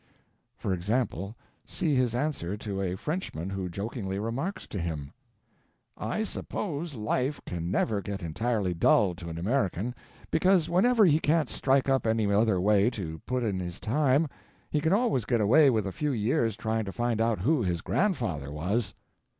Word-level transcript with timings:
]For 0.57 0.73
example: 0.73 1.35
See 1.63 1.93
his 1.93 2.15
answer 2.15 2.57
to 2.57 2.81
a 2.81 2.95
Frenchman 2.97 3.51
who 3.51 3.69
jokingly 3.69 4.17
remarks 4.17 4.65
to 4.69 4.79
him: 4.79 5.13
"I 5.95 6.23
suppose 6.23 6.95
life 6.95 7.39
can 7.45 7.69
never 7.69 8.01
get 8.01 8.23
entirely 8.23 8.73
dull 8.73 9.13
to 9.13 9.29
an 9.29 9.37
American, 9.37 9.93
because 10.31 10.67
whenever 10.67 11.05
he 11.05 11.19
can't 11.19 11.51
strike 11.51 11.87
up 11.87 12.07
any 12.07 12.25
other 12.33 12.59
way 12.59 12.89
to 12.89 13.21
put 13.27 13.43
in 13.43 13.59
his 13.59 13.79
time, 13.79 14.27
he 14.71 14.81
can 14.81 14.91
always 14.91 15.25
get 15.25 15.39
away 15.39 15.69
with 15.69 15.85
a 15.85 15.91
few 15.91 16.11
years 16.11 16.57
trying 16.57 16.85
to 16.85 16.91
find 16.91 17.21
out 17.21 17.37
who 17.41 17.61
his 17.61 17.81
grandfather 17.81 18.51
was." 18.51 18.95